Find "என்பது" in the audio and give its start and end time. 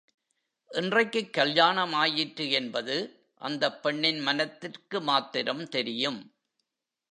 2.51-2.95